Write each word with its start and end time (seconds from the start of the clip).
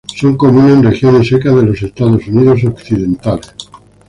Son 0.15 0.35
comunes 0.35 0.73
en 0.73 0.81
regiones 0.83 1.27
secas 1.27 1.53
de 1.55 1.61
los 1.61 1.79
Estados 1.83 2.25
Unidos 2.27 2.63
occidentales. 2.63 3.53